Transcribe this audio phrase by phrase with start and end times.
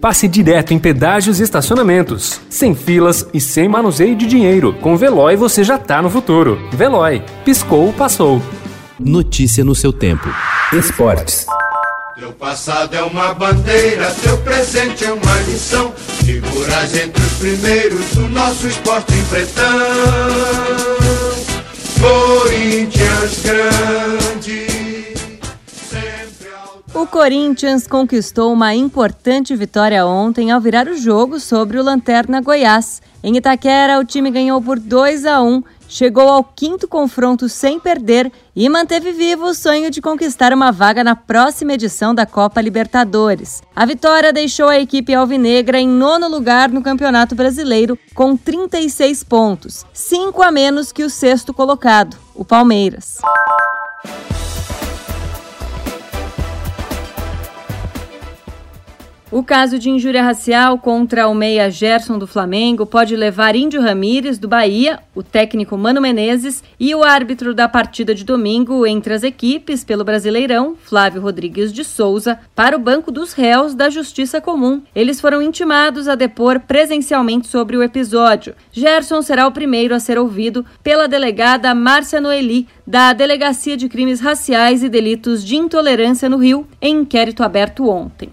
[0.00, 4.72] passe direto em pedágios e estacionamentos, sem filas e sem manuseio de dinheiro.
[4.80, 6.58] Com Veloy você já tá no futuro.
[6.72, 8.40] Veloy, piscou, passou.
[8.98, 10.28] Notícia no seu tempo.
[10.72, 11.46] Esportes.
[12.18, 15.92] Teu passado é uma bandeira, teu presente é uma lição.
[16.24, 19.64] Figuras entre os primeiros do nosso esporte em pretão.
[22.00, 24.09] Corinthians grande.
[27.00, 33.00] O Corinthians conquistou uma importante vitória ontem ao virar o jogo sobre o Lanterna Goiás.
[33.24, 38.30] Em Itaquera, o time ganhou por 2 a 1 chegou ao quinto confronto sem perder
[38.54, 43.62] e manteve vivo o sonho de conquistar uma vaga na próxima edição da Copa Libertadores.
[43.74, 49.86] A vitória deixou a equipe alvinegra em nono lugar no Campeonato Brasileiro, com 36 pontos,
[49.94, 53.16] cinco a menos que o sexto colocado, o Palmeiras.
[59.32, 64.40] O caso de injúria racial contra o meia Gerson do Flamengo pode levar Índio Ramírez
[64.40, 69.22] do Bahia, o técnico Mano Menezes e o árbitro da partida de domingo entre as
[69.22, 74.82] equipes pelo Brasileirão, Flávio Rodrigues de Souza, para o banco dos réus da Justiça Comum.
[74.92, 78.56] Eles foram intimados a depor presencialmente sobre o episódio.
[78.72, 84.18] Gerson será o primeiro a ser ouvido pela delegada Márcia Noeli, da Delegacia de Crimes
[84.18, 88.28] Raciais e Delitos de Intolerância no Rio, em inquérito aberto ontem.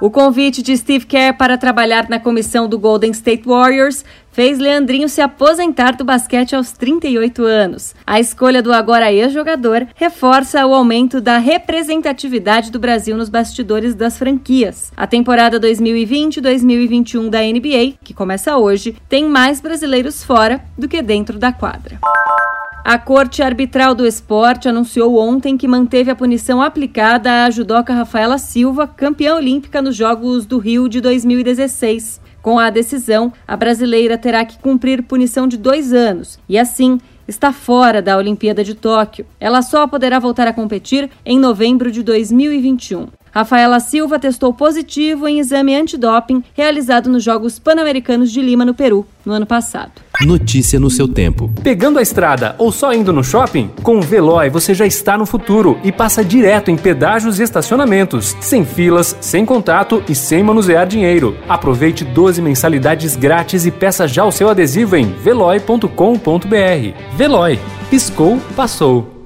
[0.00, 5.10] O convite de Steve Kerr para trabalhar na comissão do Golden State Warriors fez Leandrinho
[5.10, 7.94] se aposentar do basquete aos 38 anos.
[8.06, 14.16] A escolha do agora ex-jogador reforça o aumento da representatividade do Brasil nos bastidores das
[14.16, 14.90] franquias.
[14.96, 21.38] A temporada 2020-2021 da NBA, que começa hoje, tem mais brasileiros fora do que dentro
[21.38, 21.98] da quadra.
[22.82, 28.38] A Corte Arbitral do Esporte anunciou ontem que manteve a punição aplicada à judoca Rafaela
[28.38, 32.20] Silva, campeã olímpica nos Jogos do Rio de 2016.
[32.40, 37.52] Com a decisão, a brasileira terá que cumprir punição de dois anos e, assim, está
[37.52, 39.26] fora da Olimpíada de Tóquio.
[39.38, 43.08] Ela só poderá voltar a competir em novembro de 2021.
[43.32, 49.06] Rafaela Silva testou positivo em exame antidoping realizado nos Jogos Pan-Americanos de Lima, no Peru,
[49.24, 49.92] no ano passado.
[50.22, 51.50] Notícia no seu tempo.
[51.62, 53.70] Pegando a estrada ou só indo no shopping?
[53.82, 58.36] Com o Veloy você já está no futuro e passa direto em pedágios e estacionamentos,
[58.40, 61.36] sem filas, sem contato e sem manusear dinheiro.
[61.48, 65.86] Aproveite 12 mensalidades grátis e peça já o seu adesivo em veloy.com.br.
[67.16, 67.58] Veloy.
[67.88, 69.19] Piscou, passou.